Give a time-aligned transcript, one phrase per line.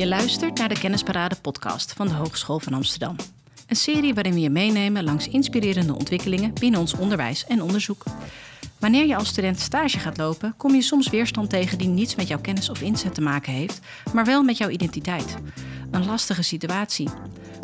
[0.00, 3.16] Je luistert naar de Kennisparade podcast van de Hogeschool van Amsterdam.
[3.66, 8.04] Een serie waarin we je meenemen langs inspirerende ontwikkelingen binnen ons onderwijs en onderzoek.
[8.78, 12.28] Wanneer je als student stage gaat lopen, kom je soms weerstand tegen die niets met
[12.28, 13.80] jouw kennis of inzet te maken heeft,
[14.12, 15.36] maar wel met jouw identiteit.
[15.90, 17.08] Een lastige situatie.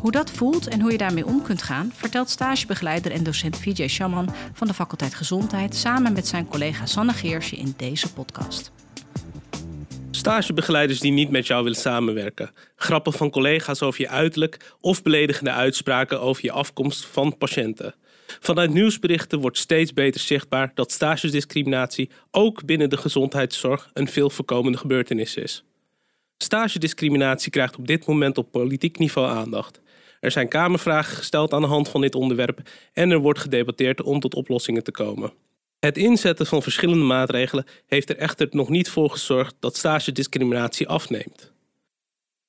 [0.00, 3.88] Hoe dat voelt en hoe je daarmee om kunt gaan, vertelt stagebegeleider en docent Vijay
[3.88, 8.72] Shaman van de faculteit Gezondheid samen met zijn collega Sanne Geersje in deze podcast.
[10.24, 12.50] Stagebegeleiders die niet met jou willen samenwerken.
[12.76, 17.94] Grappen van collega's over je uiterlijk of beledigende uitspraken over je afkomst van patiënten.
[18.40, 24.78] Vanuit nieuwsberichten wordt steeds beter zichtbaar dat stagediscriminatie ook binnen de gezondheidszorg een veel voorkomende
[24.78, 25.64] gebeurtenis is.
[26.38, 29.80] Stagediscriminatie krijgt op dit moment op politiek niveau aandacht.
[30.20, 32.60] Er zijn kamervragen gesteld aan de hand van dit onderwerp
[32.92, 35.32] en er wordt gedebatteerd om tot oplossingen te komen.
[35.84, 41.52] Het inzetten van verschillende maatregelen heeft er echter nog niet voor gezorgd dat stagediscriminatie afneemt.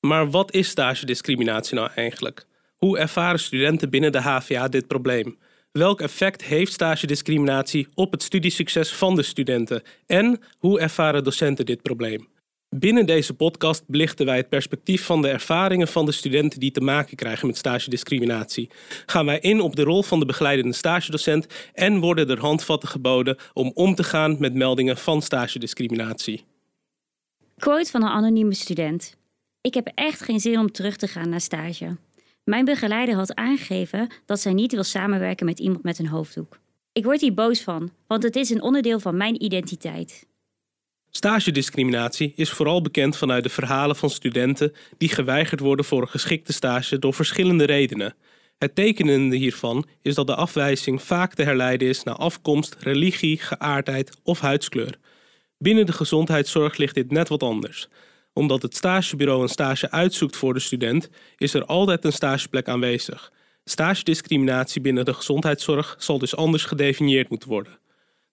[0.00, 2.46] Maar wat is stagediscriminatie nou eigenlijk?
[2.76, 5.38] Hoe ervaren studenten binnen de HVA dit probleem?
[5.72, 9.82] Welk effect heeft stagediscriminatie op het studiesucces van de studenten?
[10.06, 12.28] En hoe ervaren docenten dit probleem?
[12.76, 16.80] Binnen deze podcast belichten wij het perspectief van de ervaringen van de studenten die te
[16.80, 18.70] maken krijgen met stagediscriminatie.
[19.06, 23.36] Gaan wij in op de rol van de begeleidende stagedocent en worden er handvatten geboden
[23.52, 26.44] om om te gaan met meldingen van stagediscriminatie.
[27.58, 29.16] Quote van een anonieme student.
[29.60, 31.96] Ik heb echt geen zin om terug te gaan naar stage.
[32.44, 36.58] Mijn begeleider had aangegeven dat zij niet wil samenwerken met iemand met een hoofddoek.
[36.92, 40.26] Ik word hier boos van, want het is een onderdeel van mijn identiteit.
[41.16, 46.52] Stagediscriminatie is vooral bekend vanuit de verhalen van studenten die geweigerd worden voor een geschikte
[46.52, 48.14] stage door verschillende redenen.
[48.58, 54.16] Het tekenende hiervan is dat de afwijzing vaak te herleiden is naar afkomst, religie, geaardheid
[54.22, 54.98] of huidskleur.
[55.58, 57.88] Binnen de gezondheidszorg ligt dit net wat anders.
[58.32, 63.32] Omdat het stagebureau een stage uitzoekt voor de student, is er altijd een stageplek aanwezig.
[63.64, 67.78] Stagediscriminatie binnen de gezondheidszorg zal dus anders gedefinieerd moeten worden.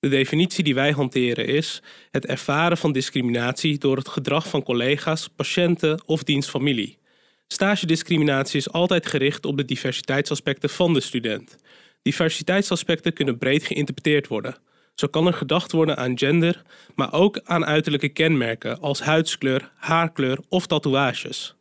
[0.00, 5.28] De definitie die wij hanteren is het ervaren van discriminatie door het gedrag van collega's,
[5.28, 6.98] patiënten of dienstfamilie.
[7.46, 11.56] Stagediscriminatie is altijd gericht op de diversiteitsaspecten van de student.
[12.02, 14.56] Diversiteitsaspecten kunnen breed geïnterpreteerd worden.
[14.94, 16.62] Zo kan er gedacht worden aan gender,
[16.94, 21.54] maar ook aan uiterlijke kenmerken als huidskleur, haarkleur of tatoeages.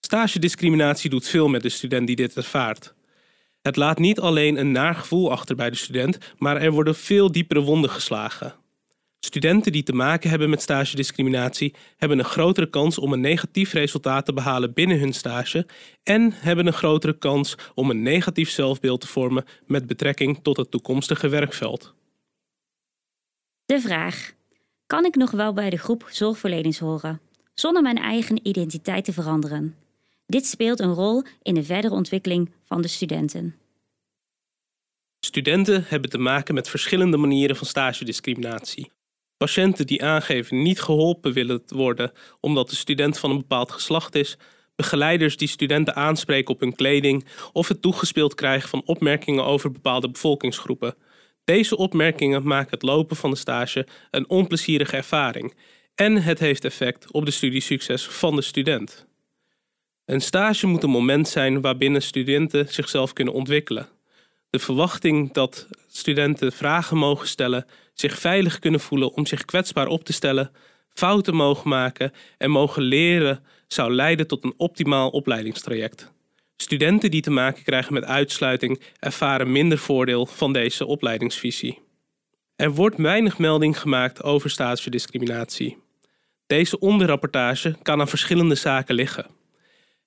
[0.00, 2.94] Stagediscriminatie doet veel met de student die dit ervaart.
[3.64, 7.32] Het laat niet alleen een naar gevoel achter bij de student, maar er worden veel
[7.32, 8.54] diepere wonden geslagen.
[9.20, 14.24] Studenten die te maken hebben met stagediscriminatie hebben een grotere kans om een negatief resultaat
[14.24, 15.66] te behalen binnen hun stage
[16.02, 20.70] en hebben een grotere kans om een negatief zelfbeeld te vormen met betrekking tot het
[20.70, 21.94] toekomstige werkveld.
[23.64, 24.32] De vraag:
[24.86, 27.20] kan ik nog wel bij de groep zorgverleners horen,
[27.54, 29.83] zonder mijn eigen identiteit te veranderen?
[30.26, 33.54] Dit speelt een rol in de verdere ontwikkeling van de studenten.
[35.20, 38.90] Studenten hebben te maken met verschillende manieren van stagediscriminatie.
[39.36, 44.36] Patiënten die aangeven niet geholpen willen worden omdat de student van een bepaald geslacht is,
[44.76, 50.10] begeleiders die studenten aanspreken op hun kleding of het toegespeeld krijgen van opmerkingen over bepaalde
[50.10, 50.94] bevolkingsgroepen.
[51.44, 55.54] Deze opmerkingen maken het lopen van de stage een onplezierige ervaring
[55.94, 59.06] en het heeft effect op de studiesucces van de student.
[60.04, 63.88] Een stage moet een moment zijn waarbinnen studenten zichzelf kunnen ontwikkelen.
[64.50, 70.04] De verwachting dat studenten vragen mogen stellen, zich veilig kunnen voelen om zich kwetsbaar op
[70.04, 70.50] te stellen,
[70.88, 76.12] fouten mogen maken en mogen leren, zou leiden tot een optimaal opleidingstraject.
[76.56, 81.82] Studenten die te maken krijgen met uitsluiting ervaren minder voordeel van deze opleidingsvisie.
[82.56, 85.76] Er wordt weinig melding gemaakt over stagediscriminatie.
[86.46, 89.26] Deze onderrapportage kan aan verschillende zaken liggen.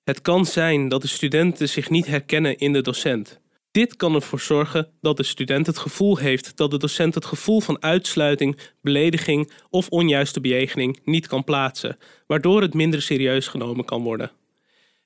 [0.08, 3.40] Het kan zijn dat de studenten zich niet herkennen in de docent.
[3.70, 7.60] Dit kan ervoor zorgen dat de student het gevoel heeft dat de docent het gevoel
[7.60, 14.02] van uitsluiting, belediging of onjuiste bejegening niet kan plaatsen, waardoor het minder serieus genomen kan
[14.02, 14.30] worden.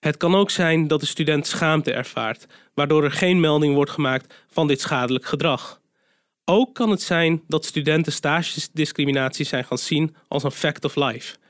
[0.01, 4.35] Het kan ook zijn dat de student schaamte ervaart, waardoor er geen melding wordt gemaakt
[4.49, 5.81] van dit schadelijk gedrag.
[6.45, 11.41] Ook kan het zijn dat studenten stagesdiscriminatie zijn gaan zien als een fact of life.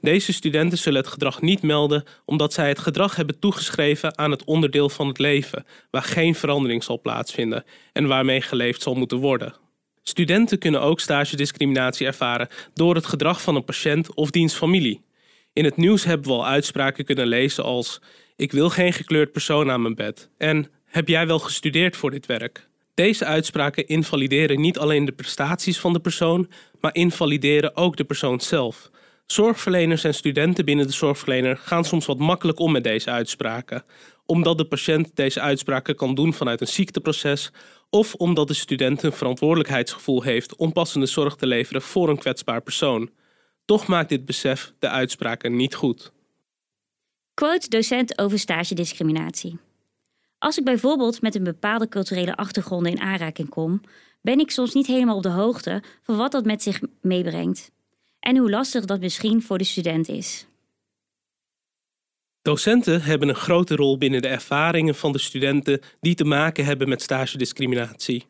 [0.00, 4.44] Deze studenten zullen het gedrag niet melden omdat zij het gedrag hebben toegeschreven aan het
[4.44, 9.54] onderdeel van het leven, waar geen verandering zal plaatsvinden en waarmee geleefd zal moeten worden.
[10.02, 15.04] Studenten kunnen ook stagediscriminatie ervaren door het gedrag van een patiënt of diens familie.
[15.52, 18.00] In het nieuws hebben we al uitspraken kunnen lezen als:
[18.36, 22.26] Ik wil geen gekleurd persoon aan mijn bed en Heb jij wel gestudeerd voor dit
[22.26, 22.68] werk?
[22.94, 28.40] Deze uitspraken invalideren niet alleen de prestaties van de persoon, maar invalideren ook de persoon
[28.40, 28.90] zelf.
[29.32, 33.84] Zorgverleners en studenten binnen de zorgverlener gaan soms wat makkelijk om met deze uitspraken,
[34.26, 37.50] omdat de patiënt deze uitspraken kan doen vanuit een ziekteproces
[37.90, 42.60] of omdat de student een verantwoordelijkheidsgevoel heeft om passende zorg te leveren voor een kwetsbaar
[42.60, 43.10] persoon.
[43.64, 46.12] Toch maakt dit besef de uitspraken niet goed.
[47.34, 49.58] Quote docent over stagediscriminatie.
[50.38, 53.80] Als ik bijvoorbeeld met een bepaalde culturele achtergrond in aanraking kom,
[54.20, 57.70] ben ik soms niet helemaal op de hoogte van wat dat met zich meebrengt
[58.20, 60.46] en hoe lastig dat misschien voor de student is.
[62.42, 66.88] Docenten hebben een grote rol binnen de ervaringen van de studenten die te maken hebben
[66.88, 68.26] met stagediscriminatie.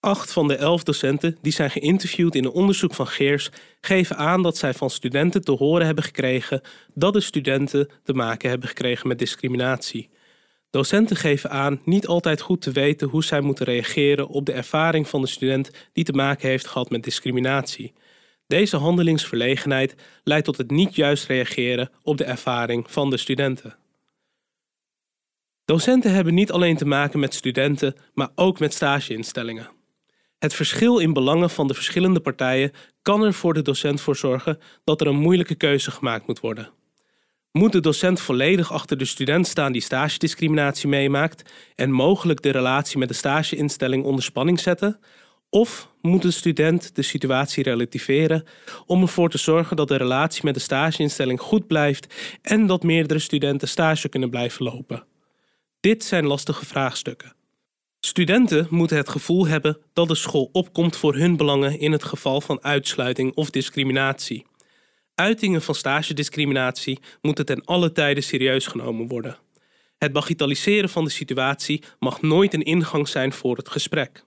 [0.00, 3.50] Acht van de elf docenten die zijn geïnterviewd in een onderzoek van Geers
[3.80, 6.60] geven aan dat zij van studenten te horen hebben gekregen
[6.94, 10.08] dat de studenten te maken hebben gekregen met discriminatie.
[10.70, 15.08] Docenten geven aan niet altijd goed te weten hoe zij moeten reageren op de ervaring
[15.08, 17.92] van de student die te maken heeft gehad met discriminatie.
[18.46, 19.94] Deze handelingsverlegenheid
[20.24, 23.76] leidt tot het niet juist reageren op de ervaring van de studenten.
[25.64, 29.70] Docenten hebben niet alleen te maken met studenten, maar ook met stageinstellingen.
[30.38, 34.58] Het verschil in belangen van de verschillende partijen kan er voor de docent voor zorgen
[34.84, 36.70] dat er een moeilijke keuze gemaakt moet worden.
[37.52, 42.98] Moet de docent volledig achter de student staan die stagediscriminatie meemaakt en mogelijk de relatie
[42.98, 45.00] met de stageinstelling onder spanning zetten?
[45.48, 48.44] Of moet de student de situatie relativeren
[48.86, 53.20] om ervoor te zorgen dat de relatie met de stageinstelling goed blijft en dat meerdere
[53.20, 55.06] studenten stage kunnen blijven lopen?
[55.80, 57.34] Dit zijn lastige vraagstukken.
[58.00, 62.40] Studenten moeten het gevoel hebben dat de school opkomt voor hun belangen in het geval
[62.40, 64.46] van uitsluiting of discriminatie.
[65.14, 69.38] Uitingen van stagediscriminatie moeten ten alle tijde serieus genomen worden.
[69.98, 74.24] Het bagitaliseren van de situatie mag nooit een ingang zijn voor het gesprek.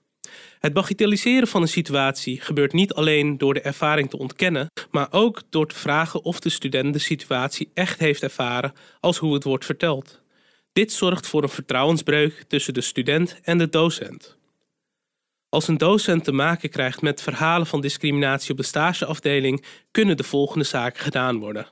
[0.60, 5.42] Het bagitaliseren van een situatie gebeurt niet alleen door de ervaring te ontkennen, maar ook
[5.50, 9.66] door te vragen of de student de situatie echt heeft ervaren als hoe het wordt
[9.66, 10.22] verteld.
[10.74, 14.38] Dit zorgt voor een vertrouwensbreuk tussen de student en de docent.
[15.50, 20.24] Als een docent te maken krijgt met verhalen van discriminatie op de stageafdeling, kunnen de
[20.24, 21.68] volgende zaken gedaan worden.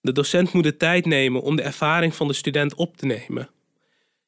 [0.00, 3.48] De docent moet de tijd nemen om de ervaring van de student op te nemen.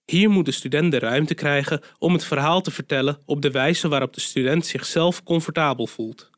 [0.07, 3.89] Hier moet de student de ruimte krijgen om het verhaal te vertellen op de wijze
[3.89, 6.31] waarop de student zichzelf comfortabel voelt.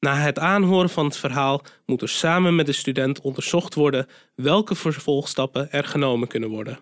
[0.00, 4.74] Na het aanhoren van het verhaal moet er samen met de student onderzocht worden welke
[4.74, 6.78] vervolgstappen er genomen kunnen worden.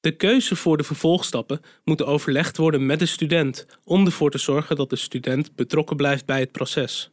[0.00, 4.76] De keuze voor de vervolgstappen moet overlegd worden met de student om ervoor te zorgen
[4.76, 7.10] dat de student betrokken blijft bij het proces.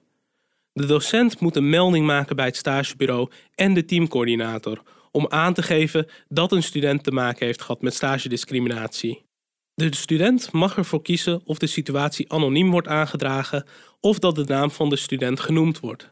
[0.74, 4.81] De docent moet een melding maken bij het stagebureau en de teamcoördinator
[5.17, 9.25] om aan te geven dat een student te maken heeft gehad met stagediscriminatie.
[9.73, 13.65] De student mag ervoor kiezen of de situatie anoniem wordt aangedragen
[13.99, 16.09] of dat de naam van de student genoemd wordt.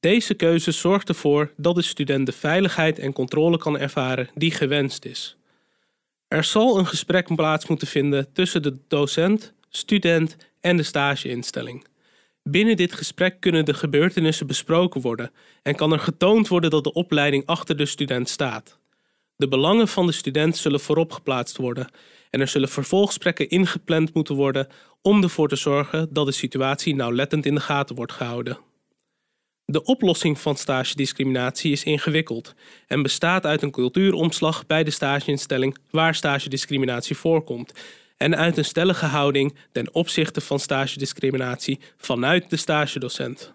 [0.00, 5.04] Deze keuze zorgt ervoor dat de student de veiligheid en controle kan ervaren die gewenst
[5.04, 5.36] is.
[6.28, 11.86] Er zal een gesprek plaats moeten vinden tussen de docent, student en de stageinstelling.
[12.48, 15.30] Binnen dit gesprek kunnen de gebeurtenissen besproken worden
[15.62, 18.78] en kan er getoond worden dat de opleiding achter de student staat.
[19.36, 21.90] De belangen van de student zullen voorop geplaatst worden
[22.30, 24.68] en er zullen vervolgsprekken ingepland moeten worden
[25.02, 28.58] om ervoor te zorgen dat de situatie nauwlettend in de gaten wordt gehouden.
[29.64, 32.54] De oplossing van stagediscriminatie is ingewikkeld
[32.86, 37.72] en bestaat uit een cultuuromslag bij de stageinstelling waar stagediscriminatie voorkomt
[38.24, 43.52] en uit een stellige houding ten opzichte van stagediscriminatie vanuit de stagedocent.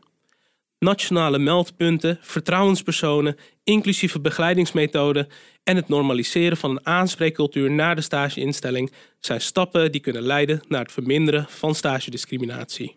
[0.80, 5.28] Nationale meldpunten, vertrouwenspersonen, inclusieve begeleidingsmethoden
[5.64, 10.82] en het normaliseren van een aanspreekcultuur naar de stageinstelling zijn stappen die kunnen leiden naar
[10.82, 12.96] het verminderen van stagediscriminatie.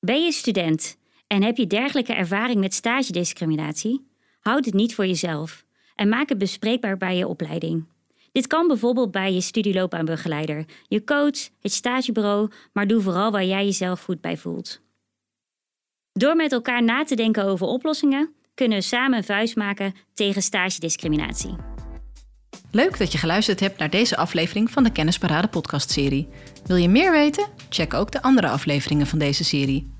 [0.00, 4.06] Ben je student en heb je dergelijke ervaring met stagediscriminatie?
[4.40, 5.64] Houd het niet voor jezelf
[5.94, 7.90] en maak het bespreekbaar bij je opleiding.
[8.32, 13.64] Dit kan bijvoorbeeld bij je studieloopbaanbegeleider, je coach, het stagebureau, maar doe vooral waar jij
[13.64, 14.80] jezelf goed bij voelt.
[16.12, 20.42] Door met elkaar na te denken over oplossingen, kunnen we samen een vuist maken tegen
[20.42, 21.56] stagediscriminatie.
[22.70, 26.28] Leuk dat je geluisterd hebt naar deze aflevering van de Kennisparade podcastserie.
[26.66, 27.46] Wil je meer weten?
[27.68, 29.90] Check ook de andere afleveringen van deze serie.